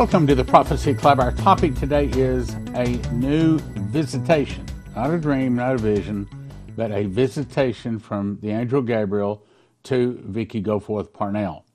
[0.00, 1.20] Welcome to the Prophecy Club.
[1.20, 4.64] Our topic today is a new visitation.
[4.96, 6.26] Not a dream, not a vision,
[6.74, 9.44] but a visitation from the angel Gabriel
[9.82, 11.66] to Vicki Goforth Parnell.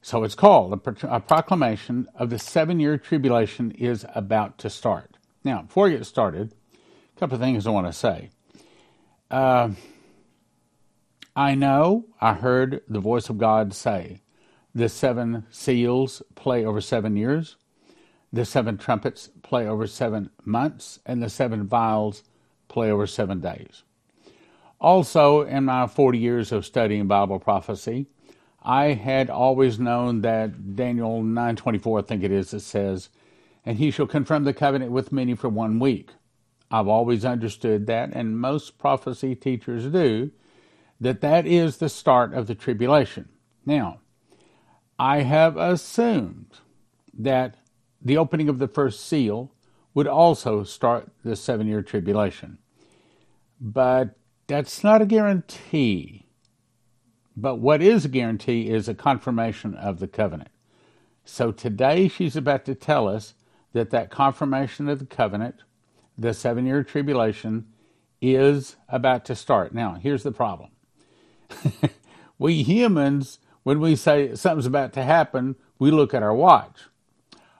[0.00, 5.16] So it's called a, a proclamation of the seven year tribulation is about to start.
[5.42, 6.54] Now, before we get started,
[7.16, 8.30] a couple of things I want to say.
[9.28, 9.70] Uh,
[11.34, 14.20] I know I heard the voice of God say
[14.74, 17.56] the seven seals play over seven years,
[18.32, 22.22] the seven trumpets play over seven months, and the seven vials
[22.68, 23.82] play over seven days.
[24.80, 28.06] Also, in my 40 years of studying Bible prophecy,
[28.62, 33.10] I had always known that Daniel 9:24, I think it is, it says,
[33.64, 36.10] "And he shall confirm the covenant with many for one week."
[36.70, 40.30] I've always understood that, and most prophecy teachers do,
[41.00, 43.28] that that is the start of the tribulation.
[43.66, 43.98] Now,
[45.00, 46.58] I have assumed
[47.18, 47.54] that
[48.02, 49.50] the opening of the first seal
[49.94, 52.58] would also start the seven year tribulation.
[53.58, 54.10] But
[54.46, 56.26] that's not a guarantee.
[57.34, 60.50] But what is a guarantee is a confirmation of the covenant.
[61.24, 63.32] So today she's about to tell us
[63.72, 65.62] that that confirmation of the covenant,
[66.18, 67.68] the seven year tribulation,
[68.20, 69.72] is about to start.
[69.72, 70.72] Now, here's the problem
[72.38, 73.38] we humans
[73.70, 76.86] when we say something's about to happen, we look at our watch.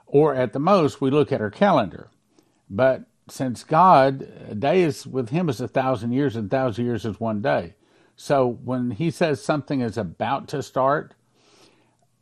[0.07, 2.09] Or at the most, we look at our calendar.
[2.69, 7.05] But since God, a day is with Him is a thousand years, and thousand years
[7.05, 7.75] is one day.
[8.17, 11.15] So when He says something is about to start,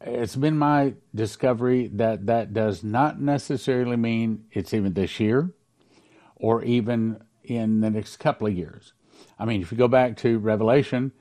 [0.02, 5.55] it's been my discovery that that does not necessarily mean it's even this year
[6.36, 8.92] or even in the next couple of years.
[9.39, 11.13] I mean, if you go back to Revelation,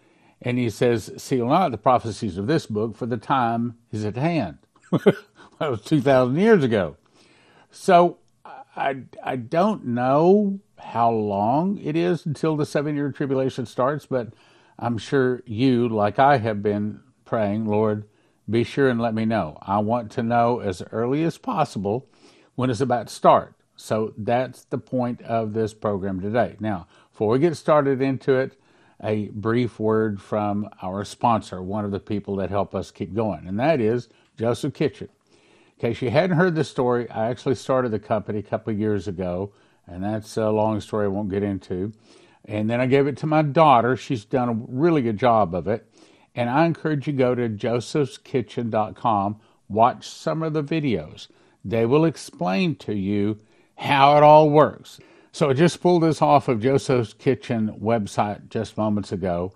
[0.42, 4.16] and he says, Seal not the prophecies of this book, for the time is at
[4.16, 4.60] hand.
[4.92, 5.16] that
[5.60, 6.98] was 2,000 years ago.
[7.72, 8.18] So
[8.76, 14.30] I, I don't know how long it is until the seven year tribulation starts, but
[14.80, 18.06] I'm sure you, like I have been praying, Lord,
[18.50, 19.58] be sure and let me know.
[19.62, 22.08] I want to know as early as possible
[22.56, 23.56] when it's about to start.
[23.76, 26.56] So that's the point of this program today.
[26.60, 28.60] Now, before we get started into it,
[29.04, 33.48] a brief word from our sponsor, one of the people that help us keep going,
[33.48, 35.10] and that is Joseph Kitchen.
[35.78, 38.80] In case you hadn't heard the story, I actually started the company a couple of
[38.80, 39.52] years ago,
[39.86, 41.94] and that's a long story I won't get into.
[42.46, 43.96] And then I gave it to my daughter.
[43.96, 45.88] She's done a really good job of it.
[46.34, 51.28] And I encourage you to go to josephskitchen.com, watch some of the videos.
[51.66, 53.40] They will explain to you
[53.76, 55.00] how it all works.
[55.38, 59.54] So I just pulled this off of Joseph's Kitchen website just moments ago,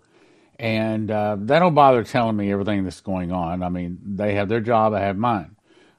[0.60, 3.64] and uh, they don't bother telling me everything that's going on.
[3.64, 5.56] I mean, they have their job, I have mine.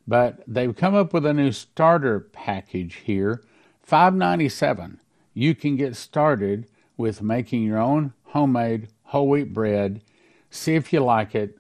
[0.07, 3.43] But they've come up with a new starter package here,
[3.83, 5.01] five ninety seven.
[5.35, 10.01] You can get started with making your own homemade whole wheat bread.
[10.49, 11.59] See if you like it.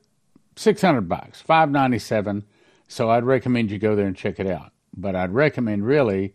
[0.54, 2.44] Six hundred bucks, five ninety seven.
[2.86, 4.70] So I'd recommend you go there and check it out.
[4.96, 6.34] But I'd recommend really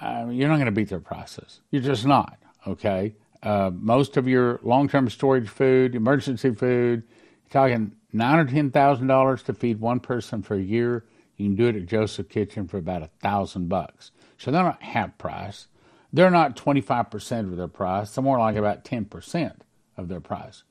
[0.00, 1.60] uh, you're not going to beat their prices.
[1.70, 2.38] You're just not.
[2.66, 3.14] Okay.
[3.42, 9.06] Uh, most of your long-term storage food, emergency food, you're talking nine or ten thousand
[9.06, 11.04] dollars to feed one person for a year.
[11.36, 14.10] You can do it at Joseph Kitchen for about a thousand bucks.
[14.36, 15.68] So they're not half price.
[16.12, 18.14] They're not 25% of their price.
[18.14, 19.54] They're more like about 10%
[19.96, 20.64] of their price.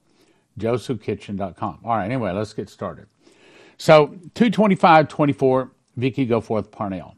[0.59, 1.79] JosephKitchen.com.
[1.84, 3.07] All right, anyway, let's get started.
[3.78, 7.16] So 225.24, Vicki Goforth Parnell.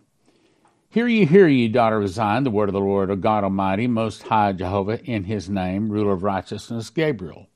[0.91, 3.88] Hear ye, hear ye, daughter of Zion, the word of the Lord, of God Almighty,
[3.88, 7.47] Most High Jehovah, in his name, ruler of righteousness, Gabriel.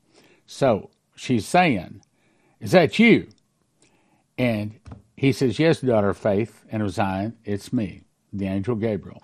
[0.46, 2.00] So she's saying,
[2.60, 3.28] Is that you?
[4.38, 4.80] And
[5.16, 9.22] he says, Yes, daughter of faith and of Zion, it's me, the angel Gabriel.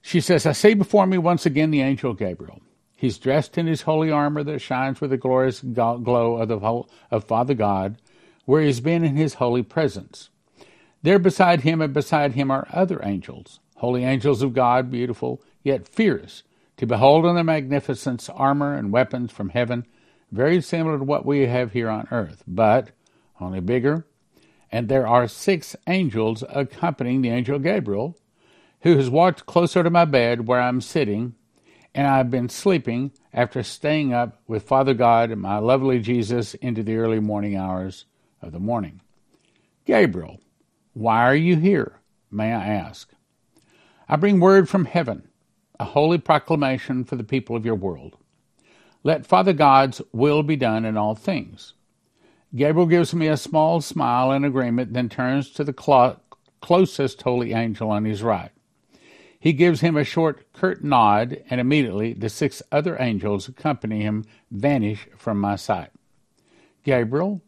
[0.00, 2.62] She says, I see before me once again the angel Gabriel.
[2.96, 7.24] He's dressed in his holy armor that shines with the glorious glow of, the, of
[7.24, 8.00] Father God,
[8.46, 10.30] where he's been in his holy presence.
[11.02, 15.88] There beside him and beside him are other angels, holy angels of God, beautiful, yet
[15.88, 16.44] fierce,
[16.76, 19.84] to behold in their magnificence armor and weapons from heaven,
[20.30, 22.90] very similar to what we have here on earth, but
[23.40, 24.06] only bigger.
[24.70, 28.16] And there are six angels accompanying the angel Gabriel,
[28.82, 31.34] who has walked closer to my bed where I'm sitting,
[31.94, 36.82] and I've been sleeping after staying up with Father God and my lovely Jesus into
[36.82, 38.06] the early morning hours
[38.40, 39.00] of the morning.
[39.84, 40.40] Gabriel,
[40.94, 42.00] why are you here,
[42.30, 43.10] may I ask?
[44.08, 45.28] I bring word from heaven,
[45.80, 48.16] a holy proclamation for the people of your world.
[49.02, 51.74] Let Father God's will be done in all things.
[52.54, 56.20] Gabriel gives me a small smile in agreement, then turns to the clo-
[56.60, 58.50] closest holy angel on his right.
[59.40, 64.24] He gives him a short, curt nod, and immediately the six other angels accompanying him
[64.50, 65.90] vanish from my sight.
[66.84, 67.40] Gabriel,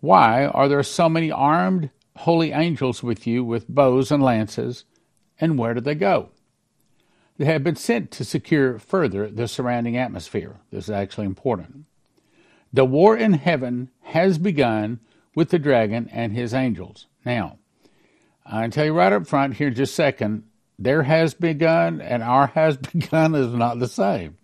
[0.00, 4.84] why are there so many armed holy angels with you with bows and lances,
[5.40, 6.30] and where do they go?
[7.36, 10.56] They have been sent to secure further the surrounding atmosphere.
[10.72, 11.84] This is actually important.
[12.72, 14.98] The war in heaven has begun
[15.34, 17.06] with the dragon and his angels.
[17.24, 17.58] Now,
[18.44, 20.44] I tell you right up front here just a second,
[20.78, 24.36] there has begun and our has begun is not the same.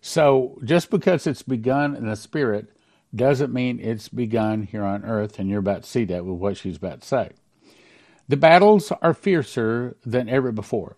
[0.00, 2.68] So just because it's begun in the spirit
[3.16, 6.56] doesn't mean it's begun here on earth, and you're about to see that with what
[6.56, 7.30] she's about to say.
[8.28, 10.96] The battles are fiercer than ever before.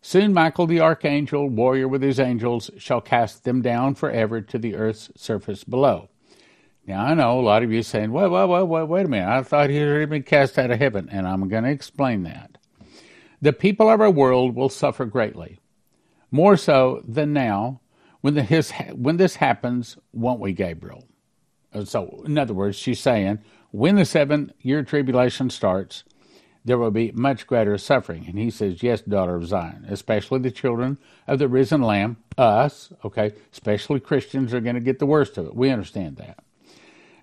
[0.00, 4.74] Soon Michael the archangel, warrior with his angels, shall cast them down forever to the
[4.74, 6.08] earth's surface below.
[6.86, 9.28] Now I know a lot of you saying, "Well, well, well, wait a minute.
[9.28, 12.24] I thought he had already been cast out of heaven," and I'm going to explain
[12.24, 12.58] that.
[13.40, 15.60] The people of our world will suffer greatly,
[16.30, 17.80] more so than now.
[18.22, 21.04] When, the, his, when this happens, won't we, Gabriel?
[21.84, 23.38] So, in other words, she's saying,
[23.70, 26.04] when the seven year tribulation starts,
[26.64, 28.26] there will be much greater suffering.
[28.26, 32.92] And he says, Yes, daughter of Zion, especially the children of the risen Lamb, us,
[33.04, 35.56] okay, especially Christians are going to get the worst of it.
[35.56, 36.38] We understand that.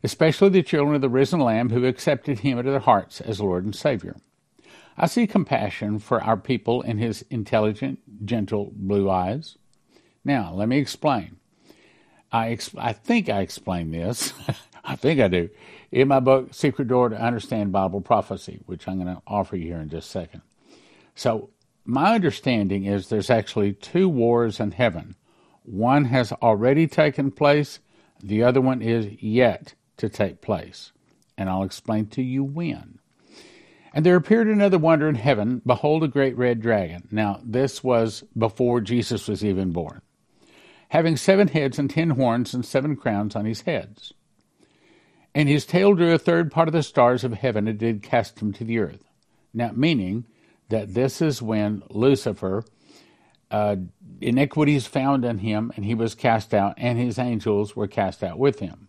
[0.04, 3.66] Especially the children of the risen Lamb who accepted him into their hearts as Lord
[3.66, 4.16] and Savior.
[4.98, 9.58] I see compassion for our people in his intelligent, gentle blue eyes.
[10.26, 11.39] Now, let me explain.
[12.32, 14.34] I, ex- I think I explain this.
[14.84, 15.50] I think I do
[15.92, 19.68] in my book, Secret Door to Understand Bible Prophecy, which I'm going to offer you
[19.68, 20.42] here in just a second.
[21.16, 21.50] So,
[21.86, 25.16] my understanding is there's actually two wars in heaven.
[25.64, 27.80] One has already taken place,
[28.22, 30.92] the other one is yet to take place.
[31.38, 33.00] And I'll explain to you when.
[33.94, 35.62] And there appeared another wonder in heaven.
[35.66, 37.08] Behold, a great red dragon.
[37.12, 40.02] Now, this was before Jesus was even born,
[40.90, 44.14] having seven heads and ten horns and seven crowns on his heads.
[45.34, 48.38] And his tail drew a third part of the stars of heaven and did cast
[48.38, 49.04] them to the earth.
[49.54, 50.26] Now, meaning
[50.70, 52.64] that this is when Lucifer,
[53.52, 53.78] uh,
[54.22, 58.38] iniquities found in him, and he was cast out, and his angels were cast out
[58.38, 58.88] with him.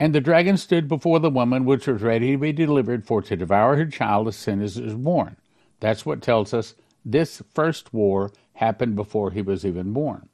[0.00, 3.36] And the dragon stood before the woman which was ready to be delivered for to
[3.36, 5.36] devour her child as soon as it was born.
[5.80, 6.74] That's what tells us
[7.04, 10.28] this first war happened before he was even born.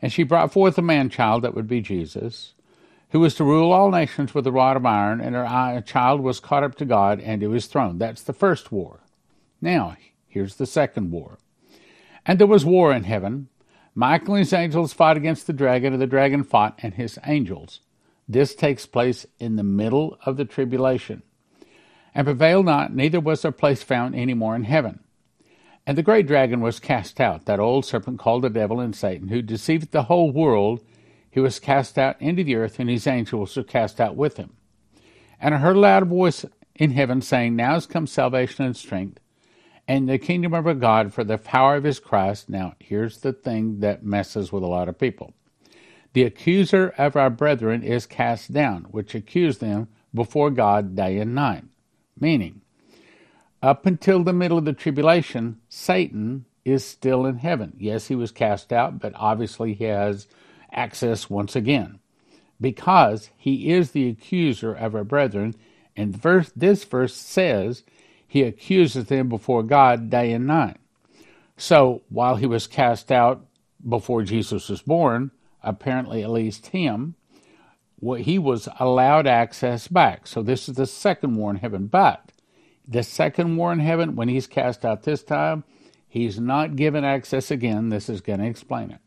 [0.00, 2.54] And she brought forth a man child that would be Jesus,
[3.10, 6.40] who was to rule all nations with a rod of iron, and her child was
[6.40, 7.98] caught up to God and to his throne.
[7.98, 9.00] That's the first war.
[9.60, 9.96] Now,
[10.28, 11.38] here's the second war.
[12.24, 13.48] And there was war in heaven.
[13.94, 17.80] Michael and his angels fought against the dragon, and the dragon fought and his angels.
[18.28, 21.22] This takes place in the middle of the tribulation.
[22.14, 25.00] And prevailed not, neither was their place found any more in heaven.
[25.88, 29.28] And the great dragon was cast out, that old serpent called the devil and Satan,
[29.28, 30.84] who deceived the whole world.
[31.30, 34.52] He was cast out into the earth, and his angels were cast out with him.
[35.40, 36.44] And I heard a loud voice
[36.74, 39.18] in heaven saying, Now has come salvation and strength,
[39.88, 42.50] and the kingdom of our God for the power of his Christ.
[42.50, 45.32] Now, here's the thing that messes with a lot of people.
[46.12, 51.34] The accuser of our brethren is cast down, which accused them before God day and
[51.34, 51.64] night.
[52.20, 52.60] Meaning,
[53.62, 57.74] up until the middle of the tribulation, Satan is still in heaven.
[57.78, 60.28] Yes, he was cast out, but obviously he has
[60.72, 61.98] access once again.
[62.60, 65.54] Because he is the accuser of our brethren,
[65.96, 67.84] and verse, this verse says
[68.26, 70.76] he accuses them before God day and night.
[71.56, 73.44] So while he was cast out
[73.88, 75.30] before Jesus was born,
[75.62, 77.14] apparently at least him,
[78.18, 80.26] he was allowed access back.
[80.26, 81.86] So this is the second war in heaven.
[81.86, 82.30] But
[82.88, 85.62] the second war in heaven, when he's cast out this time,
[86.08, 87.90] he's not given access again.
[87.90, 89.00] This is going to explain it.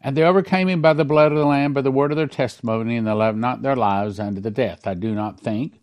[0.00, 2.26] And they overcame him by the blood of the Lamb, by the word of their
[2.26, 4.86] testimony, and they loved not their lives unto the death.
[4.86, 5.80] I do not think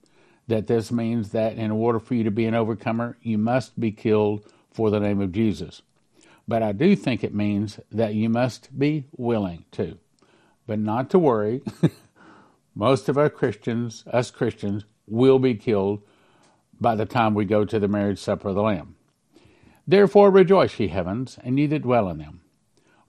[0.47, 3.91] that this means that in order for you to be an overcomer, you must be
[3.91, 5.81] killed for the name of Jesus.
[6.47, 9.97] But I do think it means that you must be willing to.
[10.67, 11.63] But not to worry.
[12.75, 16.01] Most of our Christians, us Christians, will be killed
[16.79, 18.95] by the time we go to the marriage supper of the Lamb.
[19.87, 22.41] Therefore rejoice, ye heavens, and ye that dwell in them.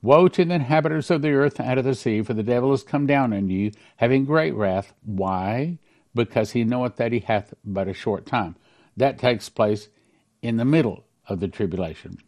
[0.03, 2.83] Woe to the inhabitants of the earth and of the sea, for the devil is
[2.83, 4.93] come down unto you, having great wrath.
[5.05, 5.79] Why?
[6.15, 8.57] Because he knoweth that he hath but a short time.
[8.97, 9.89] That takes place
[10.43, 12.19] in the middle of the tribulation.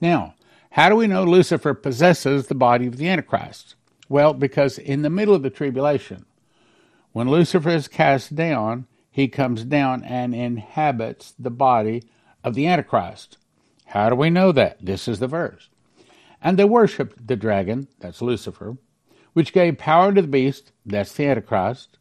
[0.00, 0.34] Now,
[0.70, 3.74] how do we know Lucifer possesses the body of the Antichrist?
[4.08, 6.24] Well, because in the middle of the tribulation,
[7.12, 8.86] When Lucifer is cast down,
[9.18, 12.04] he comes down and inhabits the body
[12.44, 13.36] of the Antichrist.
[13.86, 14.78] How do we know that?
[14.80, 15.70] This is the verse.
[16.40, 18.76] And they worshipped the dragon, that's Lucifer,
[19.32, 21.98] which gave power to the beast, that's the Antichrist.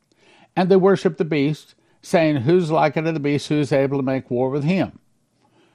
[0.55, 4.03] And they worshipped the beast, saying, Who's like unto the beast who is able to
[4.03, 4.99] make war with him?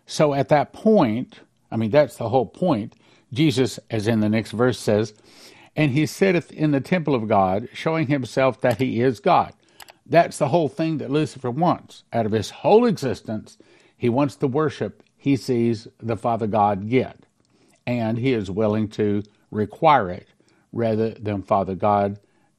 [0.06, 1.40] So at that point,
[1.72, 2.94] I mean, that's the whole point.
[3.32, 5.12] Jesus, as in the next verse says,
[5.75, 9.54] And he sitteth in the temple of God, showing himself that he is God.
[10.06, 12.04] That's the whole thing that Lucifer wants.
[12.12, 13.59] Out of his whole existence,
[13.97, 17.26] he wants the worship he sees the Father God get.
[17.87, 20.26] And he is willing to require it
[20.73, 22.18] rather than Father God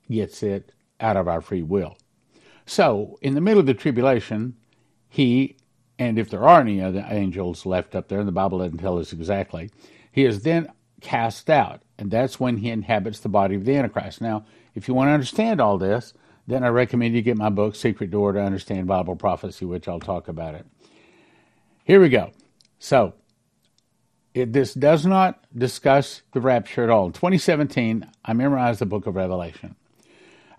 [0.10, 0.72] gets it
[1.02, 1.98] out of our free will.
[2.66, 4.56] So, in the middle of the tribulation,
[5.10, 5.58] he,
[6.00, 8.98] and if there are any other angels left up there, and the Bible doesn't tell
[8.98, 9.70] us exactly,
[10.10, 10.72] he is then
[11.02, 14.22] cast out, and that's when he inhabits the body of the Antichrist.
[14.22, 16.14] Now, if you want to understand all this,
[16.48, 20.00] then I recommend you get my book, Secret Door to Understand Bible Prophecy, which I'll
[20.00, 20.66] talk about it.
[21.84, 22.32] Here we go.
[22.80, 23.14] So,
[24.34, 27.06] it, this does not discuss the rapture at all.
[27.06, 29.76] In 2017, I memorized the book of Revelation.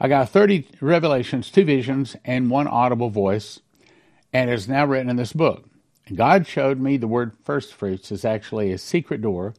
[0.00, 3.61] I got 30 revelations, two visions, and one audible voice,
[4.33, 5.64] and it's now written in this book.
[6.14, 9.55] God showed me the word first fruits is actually a secret door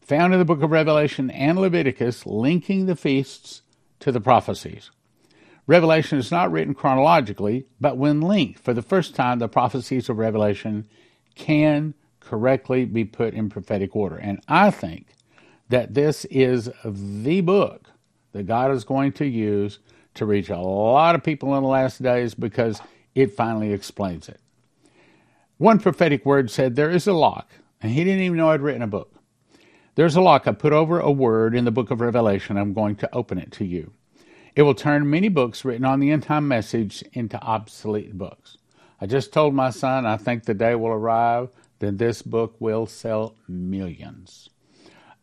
[0.00, 3.62] found in the book of Revelation and Leviticus, linking the feasts
[4.00, 4.90] to the prophecies.
[5.68, 10.16] Revelation is not written chronologically, but when linked for the first time, the prophecies of
[10.16, 10.88] Revelation
[11.34, 14.16] can correctly be put in prophetic order.
[14.16, 15.08] And I think
[15.68, 17.90] that this is the book
[18.32, 19.78] that God is going to use
[20.14, 22.80] to reach a lot of people in the last days because
[23.14, 24.40] it finally explains it.
[25.58, 27.50] One prophetic word said, There is a lock,
[27.82, 29.12] and he didn't even know I'd written a book.
[29.96, 32.56] There's a lock I put over a word in the book of Revelation.
[32.56, 33.92] I'm going to open it to you.
[34.58, 38.58] It will turn many books written on the end time message into obsolete books.
[39.00, 42.84] I just told my son I think the day will arrive that this book will
[42.84, 44.50] sell millions.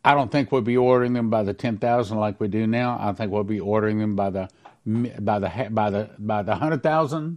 [0.02, 2.96] I don't think we'll be ordering them by the 10,000 like we do now.
[2.98, 4.48] I think we'll be ordering them by the
[4.86, 7.36] by the by the by the 100,000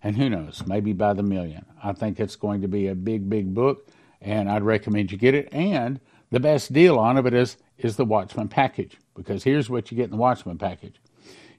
[0.00, 1.66] and who knows, maybe by the million.
[1.82, 3.88] I think it's going to be a big big book
[4.20, 5.98] and I'd recommend you get it and
[6.30, 10.04] the best deal on it is is the Watchman package because here's what you get
[10.04, 11.01] in the Watchman package.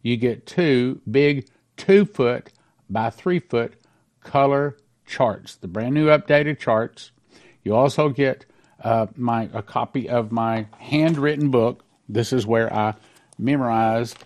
[0.04, 2.52] You get two big 2 foot
[2.90, 3.74] by 3 foot
[4.22, 7.12] color charts, the brand new updated charts.
[7.64, 8.46] You also get
[8.84, 11.84] uh, my a copy of my handwritten book.
[12.08, 12.94] This is where I
[13.40, 14.18] memorized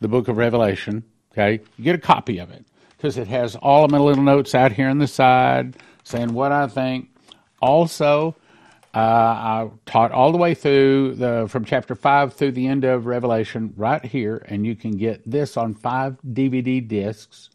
[0.00, 1.04] the book of Revelation.
[1.32, 2.64] Okay, you get a copy of it
[2.96, 6.52] because it has all of my little notes out here on the side saying what
[6.52, 7.08] I think.
[7.60, 8.36] Also,
[8.92, 13.06] uh, I taught all the way through the from chapter five through the end of
[13.06, 17.50] Revelation right here, and you can get this on five DVD discs.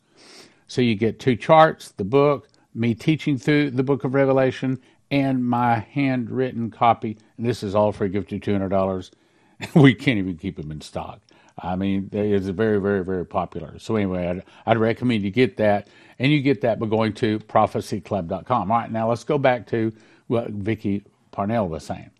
[0.67, 4.79] So you get two charts, the book, me teaching through the book of Revelation,
[5.11, 7.17] and my handwritten copy.
[7.37, 9.11] And this is all for a gift of $200.
[9.75, 11.21] we can't even keep them in stock.
[11.59, 13.77] I mean, it's very, very, very popular.
[13.79, 15.87] So anyway, I'd, I'd, recommend you get that,
[16.19, 18.71] and you get that by going to prophecyclub.com.
[18.71, 19.93] All right, now let's go back to
[20.27, 22.11] what Vicki Parnell was saying.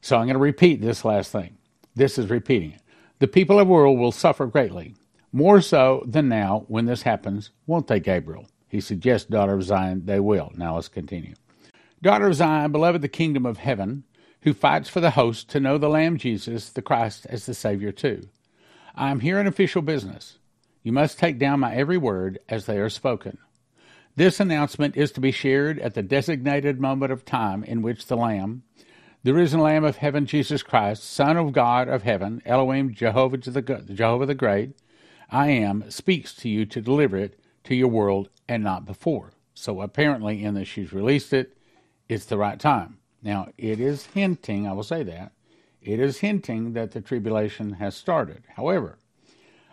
[0.00, 1.56] So I'm going to repeat this last thing.
[1.94, 2.80] This is repeating it.
[3.20, 4.94] The people of the world will suffer greatly,
[5.32, 8.46] more so than now when this happens, won't they, Gabriel?
[8.68, 10.52] He suggests, daughter of Zion, they will.
[10.56, 11.34] Now let's continue.
[12.02, 14.04] Daughter of Zion, beloved the kingdom of heaven,
[14.42, 17.92] who fights for the host to know the Lamb Jesus, the Christ, as the Savior
[17.92, 18.28] too.
[18.94, 20.38] I am here in official business.
[20.82, 23.38] You must take down my every word as they are spoken.
[24.16, 28.16] This announcement is to be shared at the designated moment of time in which the
[28.16, 28.62] Lamb,
[29.24, 33.60] the risen Lamb of heaven, Jesus Christ, Son of God of heaven, Elohim, Jehovah, the,
[33.92, 34.78] Jehovah the Great,
[35.30, 39.32] I am, speaks to you to deliver it to your world and not before.
[39.52, 41.56] So apparently, in that she's released it,
[42.08, 42.98] it's the right time.
[43.20, 45.32] Now, it is hinting, I will say that,
[45.82, 48.44] it is hinting that the tribulation has started.
[48.54, 48.96] However,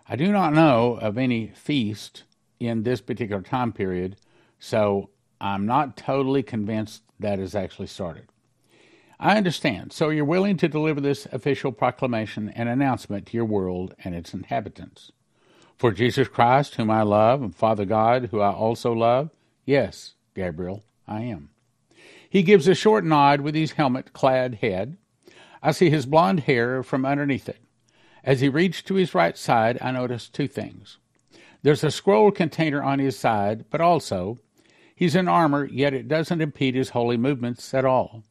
[0.10, 2.24] I do not know of any feast
[2.60, 4.16] in this particular time period,
[4.62, 5.10] so
[5.42, 8.28] I'm not totally convinced that has actually started.
[9.20, 9.92] I understand.
[9.92, 14.34] So you're willing to deliver this official proclamation and announcement to your world and its
[14.34, 15.12] inhabitants.
[15.78, 19.32] For Jesus Christ, whom I love, and Father God, who I also love?
[19.66, 21.50] Yes, Gabriel, I am.
[22.30, 24.96] He gives a short nod with his helmet clad head.
[25.64, 27.60] I see his blond hair from underneath it.
[28.24, 31.00] As he reached to his right side, I notice two things.
[31.64, 34.40] There's a scroll container on his side, but also,
[35.02, 38.24] he's in armor, yet it doesn't impede his holy movements at all.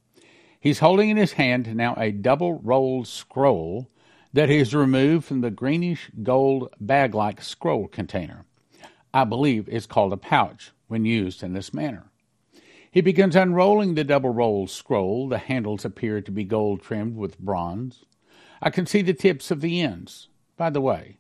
[0.61, 3.91] He's holding in his hand now a double rolled scroll
[4.33, 8.45] that is removed from the greenish gold bag like scroll container.
[9.13, 12.13] I believe it's called a pouch when used in this manner.
[12.89, 15.29] He begins unrolling the double rolled scroll.
[15.29, 18.05] The handles appear to be gold trimmed with bronze.
[18.63, 20.29] I can see the tips of the ends.
[20.57, 21.19] By the way,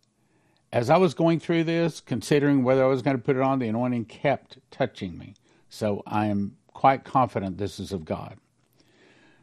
[0.72, 3.58] as I was going through this, considering whether I was going to put it on,
[3.58, 5.34] the anointing kept touching me.
[5.70, 8.36] So I am quite confident this is of God.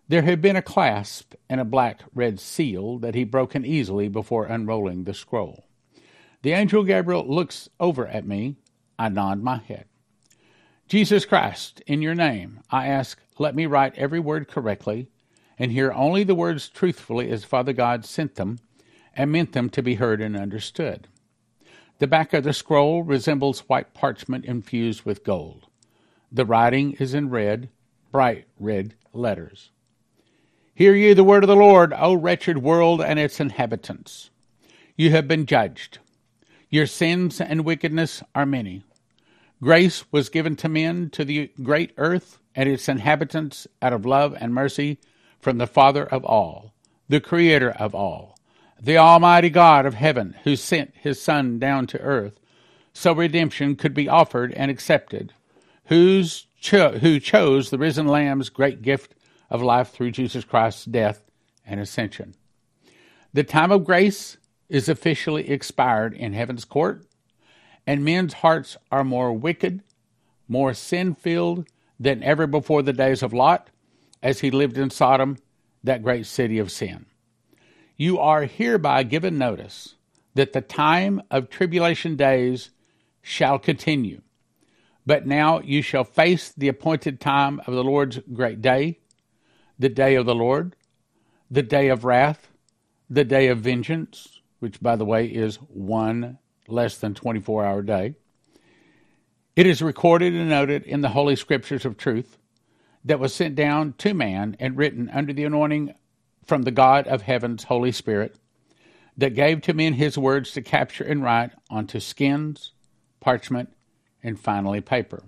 [0.09, 4.45] There had been a clasp and a black red seal that he broken easily before
[4.45, 5.65] unrolling the scroll.
[6.43, 8.55] The angel Gabriel looks over at me.
[8.99, 9.85] I nod my head.
[10.87, 15.09] Jesus Christ, in your name, I ask, let me write every word correctly
[15.59, 18.59] and hear only the words truthfully as Father God sent them
[19.13, 21.07] and meant them to be heard and understood.
[21.99, 25.66] The back of the scroll resembles white parchment infused with gold.
[26.31, 27.69] The writing is in red,
[28.11, 29.69] bright red letters.
[30.73, 34.29] Hear ye the word of the Lord, O wretched world and its inhabitants.
[34.95, 35.99] You have been judged.
[36.69, 38.83] Your sins and wickedness are many.
[39.61, 44.35] Grace was given to men, to the great earth and its inhabitants, out of love
[44.39, 44.99] and mercy
[45.39, 46.73] from the Father of all,
[47.07, 48.37] the Creator of all,
[48.79, 52.39] the Almighty God of heaven, who sent his Son down to earth
[52.93, 55.33] so redemption could be offered and accepted,
[55.87, 59.15] who's cho- who chose the risen Lamb's great gift
[59.49, 61.23] of life through Jesus Christ's death
[61.65, 62.35] and ascension.
[63.33, 64.37] The time of grace
[64.69, 67.05] is officially expired in heaven's court,
[67.85, 69.81] and men's hearts are more wicked,
[70.47, 71.67] more sin filled
[71.99, 73.69] than ever before the days of Lot,
[74.21, 75.37] as he lived in Sodom,
[75.83, 77.05] that great city of sin.
[77.95, 79.95] You are hereby given notice
[80.35, 82.69] that the time of tribulation days
[83.21, 84.21] shall continue.
[85.07, 88.99] But now you shall face the appointed time of the Lord's great day,
[89.79, 90.75] the day of the Lord,
[91.49, 92.49] the day of wrath,
[93.09, 98.15] the day of vengeance, which, by the way, is one less than 24 hour day.
[99.55, 102.37] It is recorded and noted in the Holy Scriptures of truth
[103.05, 105.93] that was sent down to man and written under the anointing
[106.45, 108.35] from the God of heaven's Holy Spirit
[109.15, 112.73] that gave to men his words to capture and write onto skins,
[113.21, 113.69] parchment,
[114.23, 115.23] and finally paper.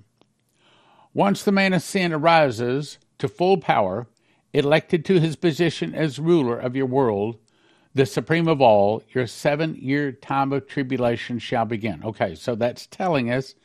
[1.13, 4.07] Once the man of sin arises to full power,
[4.53, 7.37] elected to his position as ruler of your world,
[7.93, 12.03] the supreme of all, your seven year time of tribulation shall begin.
[12.03, 13.55] Okay, so that's telling us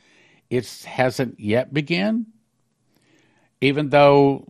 [0.49, 2.27] it hasn't yet begun,
[3.61, 4.45] even though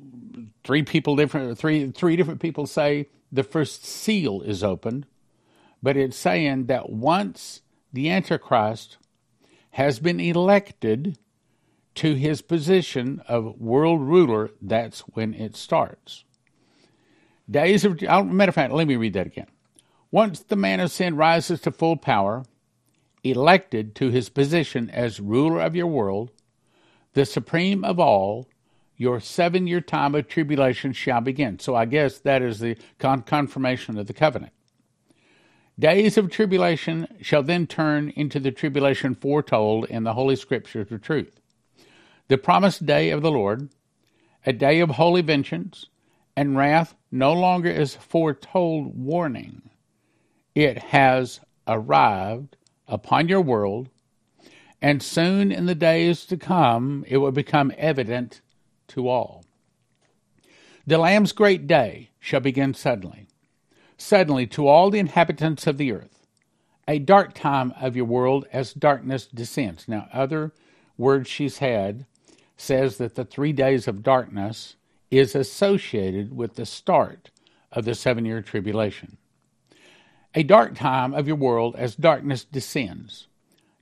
[0.63, 5.05] three people different three three different people say the first seal is opened,
[5.83, 7.61] but it's saying that once
[7.91, 8.97] the Antichrist
[9.75, 11.17] has been elected
[11.95, 16.23] to his position of world ruler, that's when it starts.
[17.51, 19.47] Days of matter of fact, let me read that again.
[20.11, 22.45] Once the man of sin rises to full power,
[23.21, 26.31] elected to his position as ruler of your world,
[27.11, 28.47] the supreme of all,
[28.95, 31.59] your seven year time of tribulation shall begin.
[31.59, 34.53] So I guess that is the con- confirmation of the covenant.
[35.77, 41.01] Days of tribulation shall then turn into the tribulation foretold in the Holy Scriptures of
[41.01, 41.39] truth.
[42.29, 43.69] The promised day of the Lord,
[44.45, 45.87] a day of holy vengeance
[46.35, 49.69] and wrath, no longer is foretold warning.
[50.53, 52.55] It has arrived
[52.87, 53.89] upon your world,
[54.81, 58.41] and soon in the days to come it will become evident
[58.89, 59.43] to all.
[60.87, 63.24] The Lamb's great day shall begin suddenly,
[64.05, 66.27] suddenly to all the inhabitants of the earth,
[66.87, 69.87] a dark time of your world as darkness descends.
[69.87, 70.51] Now, other
[70.95, 72.05] words she's had
[72.55, 74.75] says that the three days of darkness
[75.09, 77.31] is associated with the start
[77.71, 79.17] of the seven year tribulation.
[80.35, 83.27] A dark time of your world as darkness descends.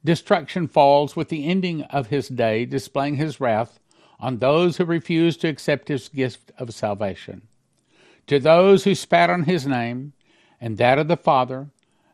[0.06, 3.80] Destruction falls with the ending of his day, displaying his wrath
[4.20, 7.42] on those who refuse to accept his gift of salvation.
[8.28, 10.14] To those who spat on his name
[10.60, 11.70] and that of the Father,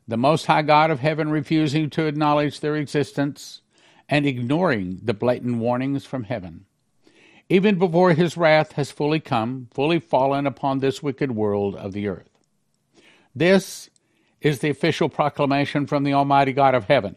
[0.07, 3.61] the Most High God of heaven refusing to acknowledge their existence
[4.07, 6.65] and ignoring the blatant warnings from heaven.
[7.47, 12.07] Even before his wrath has fully come, fully fallen upon this wicked world of the
[12.07, 12.29] earth.
[13.35, 13.89] This
[14.41, 17.15] is the official proclamation from the Almighty God of heaven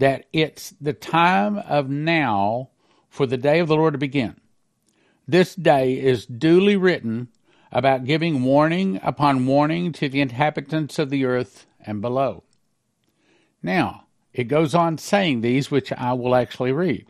[0.00, 2.70] that it's the time of now
[3.10, 4.34] for the day of the Lord to begin.
[5.28, 7.28] This day is duly written
[7.72, 12.42] about giving warning upon warning to the inhabitants of the earth and below.
[13.62, 17.06] Now, it goes on saying these, which I will actually read.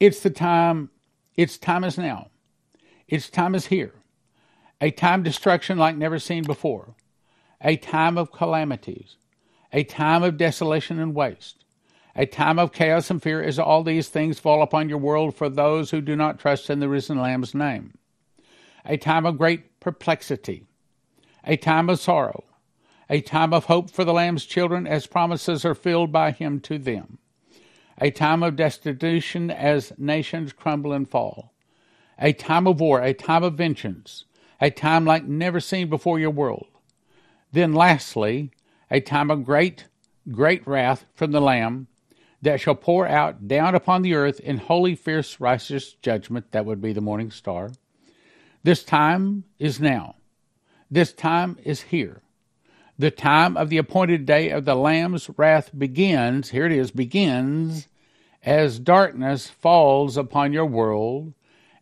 [0.00, 0.90] It's the time,
[1.36, 2.28] its time is now.
[3.08, 3.94] Its time is here.
[4.80, 6.94] A time destruction like never seen before.
[7.60, 9.16] a time of calamities,
[9.72, 11.64] a time of desolation and waste,
[12.14, 15.48] a time of chaos and fear as all these things fall upon your world for
[15.48, 17.94] those who do not trust in the risen Lamb's name,
[18.84, 20.66] a time of great perplexity,
[21.44, 22.44] a time of sorrow,
[23.08, 26.78] a time of hope for the Lamb's children as promises are filled by him to
[26.78, 27.18] them,
[27.98, 31.52] a time of destitution as nations crumble and fall,
[32.18, 34.24] a time of war, a time of vengeance,
[34.60, 36.66] a time like never seen before your world.
[37.52, 38.50] Then, lastly,
[38.90, 39.86] a time of great,
[40.30, 41.88] great wrath from the Lamb
[42.42, 46.52] that shall pour out down upon the earth in holy, fierce, righteous judgment.
[46.52, 47.70] That would be the morning star.
[48.64, 50.16] This time is now.
[50.90, 52.22] This time is here.
[52.98, 57.88] The time of the appointed day of the Lamb's wrath begins, here it is, begins
[58.42, 61.34] as darkness falls upon your world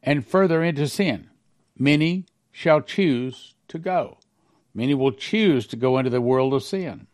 [0.02, 1.30] and further into sin.
[1.78, 4.18] Many shall choose to go.
[4.74, 7.06] Many will choose to go into the world of sin.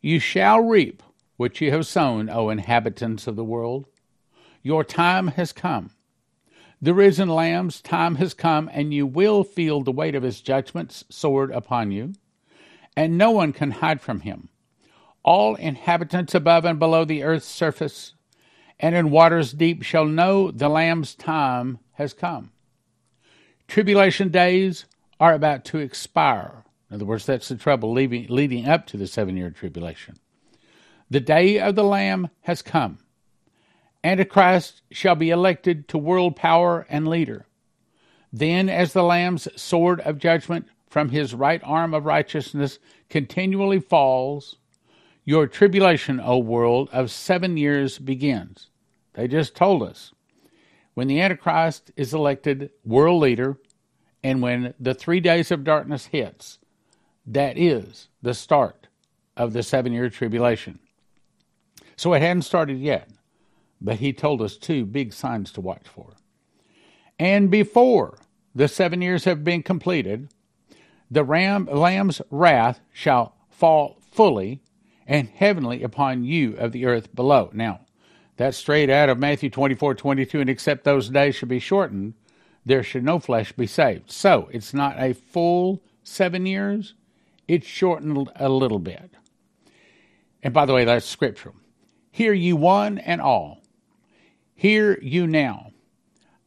[0.00, 1.04] You shall reap
[1.36, 3.86] what you have sown, O inhabitants of the world.
[4.62, 5.90] Your time has come.
[6.82, 11.04] The risen Lamb's time has come, and you will feel the weight of his judgments
[11.08, 12.14] sword upon you
[12.96, 14.48] and no one can hide from him.
[15.22, 18.14] All inhabitants above and below the earth's surface
[18.80, 22.50] and in waters deep shall know the Lamb's time has come.
[23.68, 24.86] Tribulation days
[25.20, 26.64] are about to expire.
[26.90, 30.18] In other words, that's the trouble leading, up to the seven year tribulation.
[31.08, 32.98] The day of the Lamb has come.
[34.04, 37.46] Antichrist shall be elected to world power and leader.
[38.32, 44.56] Then, as the Lamb's sword of judgment from his right arm of righteousness continually falls,
[45.24, 48.70] your tribulation, O world, of seven years begins.
[49.14, 50.12] They just told us.
[50.94, 53.58] When the Antichrist is elected world leader,
[54.22, 56.58] and when the three days of darkness hits,
[57.26, 58.88] that is the start
[59.36, 60.78] of the seven year tribulation.
[61.96, 63.08] So it hadn't started yet,
[63.82, 66.10] but he told us two big signs to watch for.
[67.18, 68.18] And before
[68.54, 70.28] the seven years have been completed,
[71.10, 74.62] the ram, lamb's wrath shall fall fully
[75.06, 77.50] and heavenly upon you of the earth below.
[77.52, 77.80] Now,
[78.36, 82.14] that's straight out of Matthew 24, 22, and except those days should be shortened,
[82.64, 84.10] there should no flesh be saved.
[84.10, 86.94] So it's not a full seven years,
[87.46, 89.10] it's shortened a little bit.
[90.42, 91.54] And by the way, that's scriptural.
[92.10, 93.61] Hear you one and all.
[94.62, 95.72] Hear you now.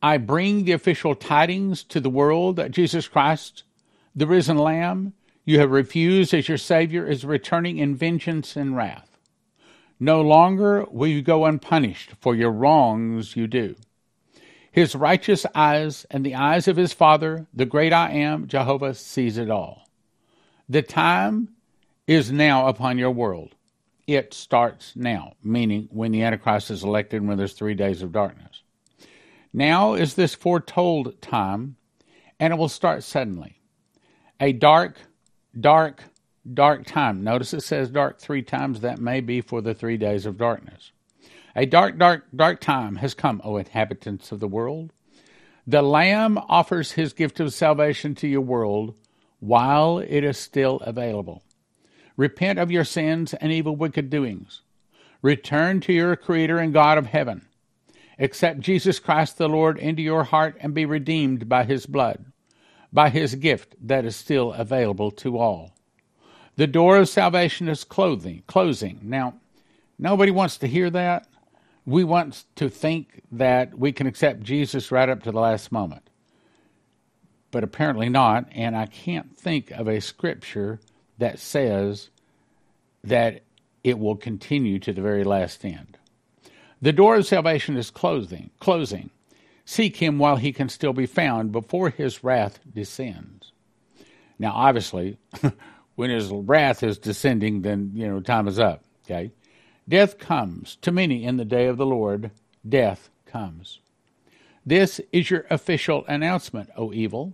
[0.01, 3.63] I bring the official tidings to the world that Jesus Christ
[4.15, 5.11] the risen Lamb
[5.43, 9.17] you have refused as your Savior is returning in vengeance and wrath.
[9.99, 13.75] No longer will you go unpunished for your wrongs you do.
[14.71, 19.37] His righteous eyes and the eyes of his Father, the great I am, Jehovah, sees
[19.37, 19.89] it all.
[20.69, 21.49] The time
[22.07, 23.55] is now upon your world.
[24.07, 28.11] It starts now, meaning when the Antichrist is elected and when there's three days of
[28.11, 28.61] darkness.
[29.51, 31.77] Now is this foretold time,
[32.39, 33.61] and it will start suddenly
[34.39, 34.97] a dark,
[35.59, 36.03] dark,
[36.53, 37.23] dark time.
[37.23, 38.81] Notice it says dark three times.
[38.81, 40.91] That may be for the three days of darkness.
[41.55, 44.91] A dark, dark, dark time has come, O inhabitants of the world.
[45.65, 48.95] The Lamb offers his gift of salvation to your world
[49.39, 51.41] while it is still available.
[52.17, 54.61] Repent of your sins and evil wicked doings.
[55.21, 57.47] Return to your Creator and God of heaven.
[58.19, 62.25] Accept Jesus Christ the Lord into your heart and be redeemed by his blood
[62.95, 65.75] by his gift that is still available to all.
[66.55, 69.01] The door of salvation is clothing, closing.
[69.03, 69.33] Now,
[69.99, 71.27] nobody wants to hear that.
[71.85, 76.09] We want to think that we can accept Jesus right up to the last moment.
[77.51, 80.79] But apparently not, and I can't think of a scripture
[81.17, 82.09] that says
[83.03, 83.41] that
[83.83, 85.97] it will continue to the very last end.
[86.81, 89.09] The door of salvation is closing, closing.
[89.63, 93.51] Seek him while he can still be found before his wrath descends.
[94.37, 95.17] Now, obviously,
[95.95, 98.83] when his wrath is descending, then, you know, time is up.
[99.05, 99.31] Okay?
[99.87, 102.31] Death comes to many in the day of the Lord.
[102.67, 103.79] Death comes.
[104.65, 107.33] This is your official announcement, O evil,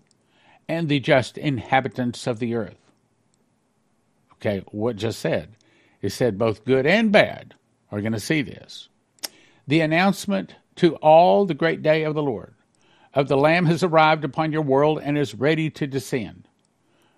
[0.67, 2.80] and the just inhabitants of the earth.
[4.41, 5.55] Okay, what just said?
[6.01, 7.53] It said both good and bad
[7.91, 8.89] are going to see this.
[9.67, 12.55] The announcement to all the great day of the Lord.
[13.13, 16.47] Of the Lamb has arrived upon your world and is ready to descend,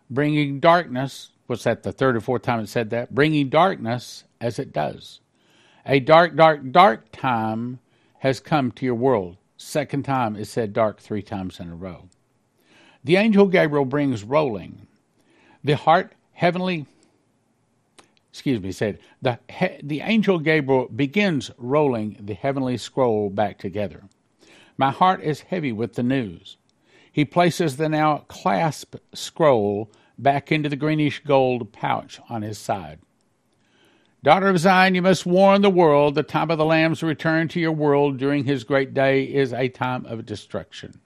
[0.09, 1.31] bringing darkness.
[1.47, 3.13] Was that the third or fourth time it said that?
[3.15, 5.21] Bringing darkness as it does.
[5.85, 7.79] A dark, dark, dark time
[8.19, 9.37] has come to your world.
[9.55, 12.09] Second time it said dark three times in a row.
[13.03, 14.87] The angel Gabriel brings rolling
[15.63, 16.85] the heart heavenly
[18.33, 19.37] excuse me, said the
[19.83, 24.05] the angel Gabriel begins rolling the heavenly scroll back together.
[24.75, 26.57] My heart is heavy with the news.
[27.11, 33.01] He places the now clasped scroll back into the greenish gold pouch on his side.
[34.23, 37.59] Daughter of Zion, you must warn the world the time of the Lamb's return to
[37.59, 41.01] your world during his great day is a time of destruction.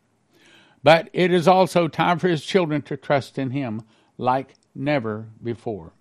[0.82, 3.82] But it is also time for his children to trust in him
[4.18, 5.92] like never before.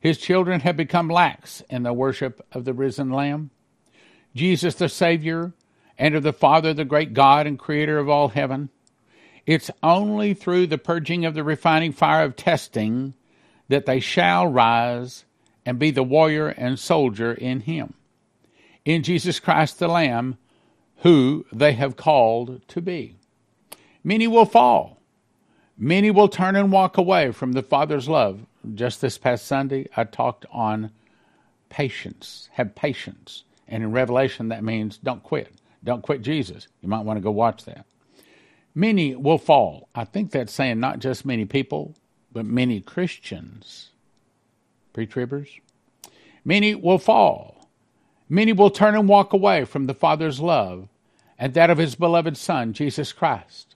[0.00, 3.50] His children have become lax in the worship of the risen Lamb.
[4.34, 5.52] Jesus, the Savior,
[5.98, 8.70] and of the Father, the great God and Creator of all heaven.
[9.44, 13.14] It's only through the purging of the refining fire of testing
[13.68, 15.24] that they shall rise
[15.66, 17.94] and be the warrior and soldier in Him,
[18.84, 20.38] in Jesus Christ the Lamb,
[20.98, 23.16] who they have called to be.
[24.02, 25.02] Many will fall.
[25.76, 28.46] Many will turn and walk away from the Father's love.
[28.74, 30.90] Just this past Sunday, I talked on
[31.68, 32.48] patience.
[32.52, 33.44] Have patience.
[33.66, 35.52] And in Revelation, that means don't quit.
[35.82, 36.68] Don't quit Jesus.
[36.82, 37.86] You might want to go watch that.
[38.74, 39.88] Many will fall.
[39.94, 41.94] I think that's saying not just many people,
[42.32, 43.90] but many Christians.
[44.92, 45.48] Pre tribbers.
[46.44, 47.68] Many will fall.
[48.28, 50.88] Many will turn and walk away from the Father's love
[51.38, 53.74] and that of his beloved Son, Jesus Christ.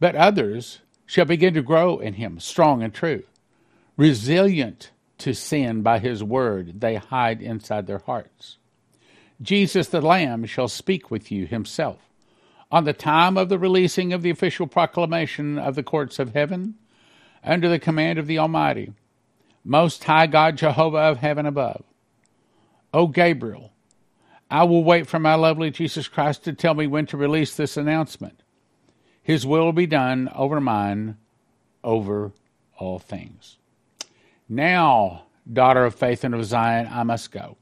[0.00, 3.22] But others shall begin to grow in him, strong and true,
[3.96, 8.58] resilient to sin by his word they hide inside their hearts.
[9.40, 11.98] Jesus the Lamb shall speak with you himself.
[12.70, 16.74] On the time of the releasing of the official proclamation of the courts of heaven,
[17.44, 18.92] under the command of the Almighty,
[19.64, 21.84] Most High God Jehovah of heaven above.
[22.94, 23.72] O Gabriel,
[24.50, 27.76] I will wait for my lovely Jesus Christ to tell me when to release this
[27.76, 28.42] announcement.
[29.22, 31.16] His will be done over mine,
[31.84, 32.32] over
[32.78, 33.58] all things.
[34.52, 37.56] Now, daughter of faith and of Zion, I must go.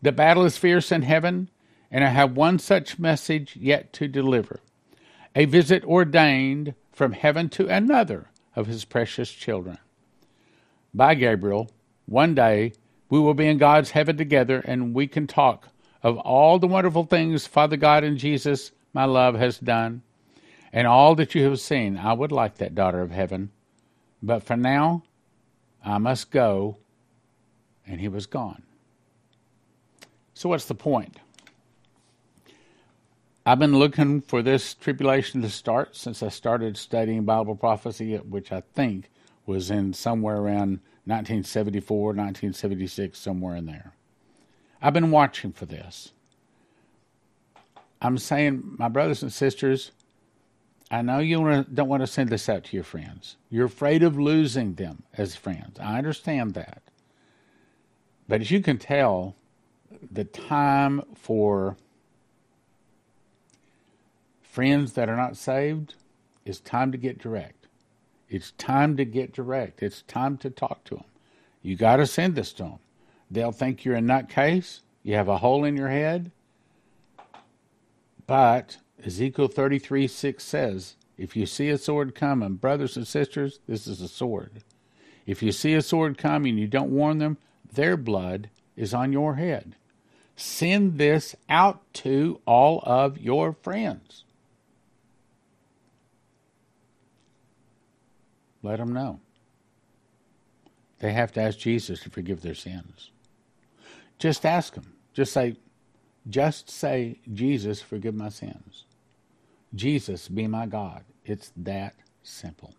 [0.00, 1.50] The battle is fierce in heaven,
[1.90, 4.60] and I have one such message yet to deliver
[5.34, 9.78] a visit ordained from heaven to another of his precious children.
[10.94, 11.68] Bye Gabriel,
[12.06, 12.74] one day
[13.10, 15.66] we will be in God's heaven together, and we can talk
[16.00, 20.02] of all the wonderful things Father God and Jesus, my love, has done,
[20.72, 21.98] and all that you have seen.
[21.98, 23.50] I would like that, daughter of heaven.
[24.22, 25.02] But for now,
[25.84, 26.78] I must go.
[27.86, 28.62] And he was gone.
[30.32, 31.18] So, what's the point?
[33.46, 38.50] I've been looking for this tribulation to start since I started studying Bible prophecy, which
[38.50, 39.10] I think
[39.44, 43.92] was in somewhere around 1974, 1976, somewhere in there.
[44.80, 46.12] I've been watching for this.
[48.00, 49.92] I'm saying, my brothers and sisters,
[50.90, 53.36] I know you don't want to send this out to your friends.
[53.50, 55.78] You're afraid of losing them as friends.
[55.80, 56.82] I understand that.
[58.28, 59.34] But as you can tell,
[60.12, 61.76] the time for
[64.42, 65.94] friends that are not saved
[66.44, 67.66] is time to get direct.
[68.28, 69.82] It's time to get direct.
[69.82, 71.04] It's time to talk to them.
[71.62, 72.78] You got to send this to them.
[73.30, 74.80] They'll think you're a nutcase.
[75.02, 76.30] You have a hole in your head.
[78.26, 83.86] But Ezekiel 33 6 says, If you see a sword coming, brothers and sisters, this
[83.86, 84.62] is a sword.
[85.26, 87.38] If you see a sword coming and you don't warn them,
[87.72, 89.76] their blood is on your head.
[90.36, 94.24] Send this out to all of your friends.
[98.62, 99.20] Let them know.
[100.98, 103.10] They have to ask Jesus to forgive their sins.
[104.18, 104.94] Just ask them.
[105.12, 105.56] Just say,
[106.28, 108.84] just say, Jesus, forgive my sins.
[109.74, 111.04] Jesus, be my God.
[111.24, 112.74] It's that simple.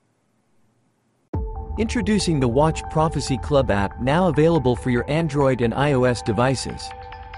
[1.77, 6.89] Introducing the Watch Prophecy Club app now available for your Android and iOS devices.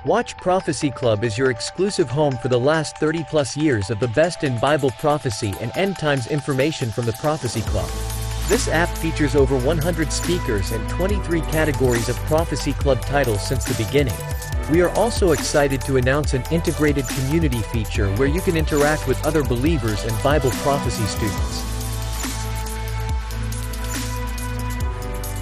[0.06, 4.08] Watch Prophecy Club is your exclusive home for the last 30 plus years of the
[4.10, 7.90] best in Bible prophecy and end times information from the Prophecy Club.
[8.48, 13.84] This app features over 100 speakers and 23 categories of Prophecy Club titles since the
[13.84, 14.16] beginning.
[14.70, 19.26] We are also excited to announce an integrated community feature where you can interact with
[19.26, 21.64] other believers and Bible prophecy students.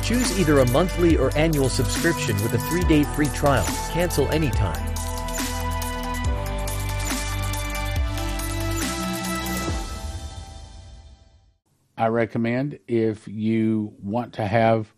[0.08, 3.66] Choose either a monthly or annual subscription with a three-day free trial.
[3.92, 4.94] Cancel anytime.
[11.98, 14.94] I recommend if you want to have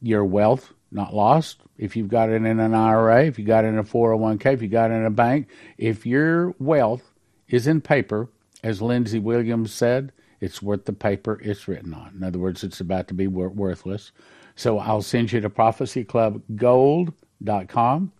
[0.00, 3.68] your wealth not lost, if you've got it in an IRA, if you got it
[3.68, 5.46] in a 401k, if you got it in a bank,
[5.78, 7.12] if your wealth
[7.48, 8.28] is in paper,
[8.62, 12.12] as Lindsey Williams said, it's worth the paper it's written on.
[12.16, 14.12] In other words, it's about to be worthless.
[14.54, 18.12] So I'll send you to prophecyclubgold.com.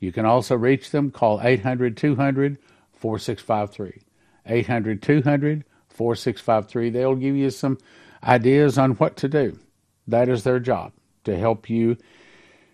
[0.00, 1.10] You can also reach them.
[1.10, 2.58] Call 800 200
[2.92, 4.02] 4653.
[4.46, 6.90] 800 200 4653.
[6.90, 7.78] They'll give you some
[8.22, 9.58] ideas on what to do.
[10.06, 10.92] That is their job
[11.24, 11.96] to help you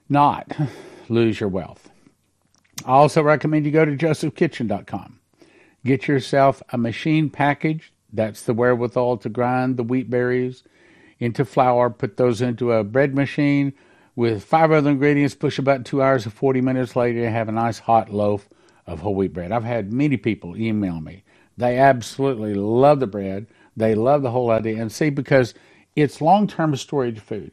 [0.08, 0.52] not
[1.08, 1.90] lose your wealth.
[2.84, 5.20] I also recommend you go to josephkitchen.com.
[5.84, 10.62] Get yourself a machine package that's the wherewithal to grind the wheat berries
[11.18, 13.72] into flour, put those into a bread machine
[14.16, 17.78] with five other ingredients, push about two hours or 40 minutes later, have a nice
[17.78, 18.48] hot loaf
[18.86, 19.52] of whole wheat bread.
[19.52, 21.22] I've had many people email me.
[21.56, 23.46] They absolutely love the bread.
[23.76, 24.80] They love the whole idea.
[24.80, 25.54] And see, because
[25.94, 27.52] it's long term storage food.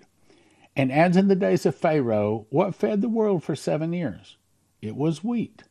[0.77, 4.37] And as in the days of Pharaoh, what fed the world for seven years?
[4.79, 5.63] It was wheat.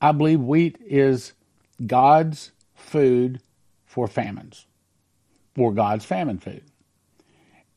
[0.00, 1.32] I believe wheat is
[1.84, 3.40] God's food
[3.84, 4.66] for famines,
[5.56, 6.62] for God's famine food.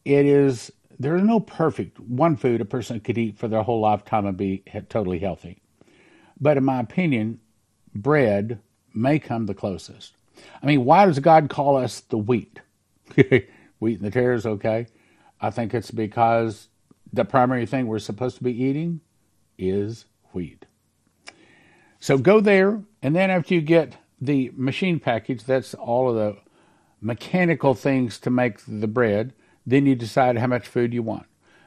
[0.06, 3.80] It is, there is no perfect one food a person could eat for their whole
[3.80, 5.64] lifetime and be totally healthy.
[6.40, 7.40] But in my opinion,
[7.96, 8.60] bread
[8.94, 10.14] may come the closest.
[10.62, 12.60] I mean, why does God call us the wheat?
[13.16, 14.86] wheat and the tares, okay?
[15.42, 16.68] I think it's because
[17.12, 19.02] the primary thing we're supposed to be eating
[19.58, 20.66] is wheat.
[22.00, 26.38] So go there, and then after you get the machine package, that's all of the
[27.02, 29.34] mechanical things to make the bread.
[29.66, 31.26] Then you decide how much food you want.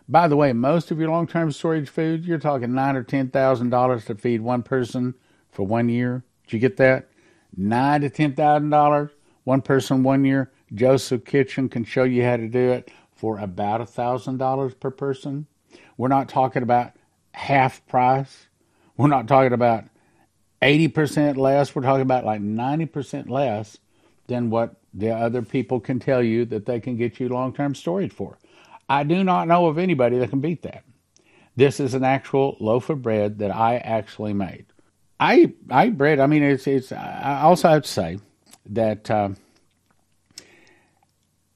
[0.08, 3.70] By the way, most of your long-term storage food, you're talking nine or ten thousand
[3.70, 5.14] dollars to feed one person
[5.50, 6.24] for one year.
[6.44, 7.08] Did you get that?
[7.56, 9.10] Nine to ten thousand dollars,
[9.44, 10.52] one person, one year.
[10.74, 12.90] Joseph Kitchen can show you how to do it
[13.24, 15.46] for about a thousand dollars per person.
[15.96, 16.92] We're not talking about
[17.32, 18.48] half price.
[18.98, 19.84] We're not talking about
[20.60, 21.74] 80% less.
[21.74, 23.78] We're talking about like 90% less
[24.26, 27.74] than what the other people can tell you that they can get you long term
[27.74, 28.36] storage for.
[28.90, 30.84] I do not know of anybody that can beat that.
[31.56, 34.66] This is an actual loaf of bread that I actually made.
[35.18, 36.20] I I eat bread.
[36.20, 36.92] I mean, it's it's.
[36.92, 38.18] I also have to say
[38.66, 39.30] that uh,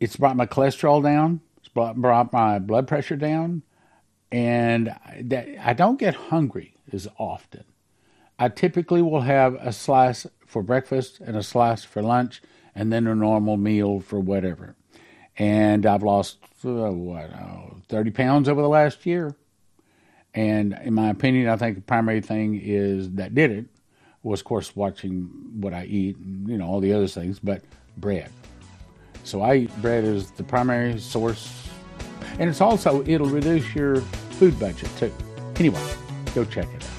[0.01, 1.43] it's brought my cholesterol down.
[1.75, 3.63] Brought my blood pressure down,
[4.33, 7.65] and that I don't get hungry as often.
[8.39, 12.43] I typically will have a slice for breakfast and a slice for lunch,
[12.75, 14.75] and then a normal meal for whatever.
[15.37, 19.35] And I've lost uh, what oh, thirty pounds over the last year.
[20.35, 23.67] And in my opinion, I think the primary thing is that did it
[24.23, 25.29] was, of course, watching
[25.61, 27.63] what I eat, and, you know, all the other things, but
[27.97, 28.31] bread.
[29.29, 31.69] So I eat bread as the primary source,
[32.39, 33.97] and it's also it'll reduce your
[34.41, 35.13] food budget too.
[35.57, 35.87] Anyway,
[36.35, 36.98] go check it out.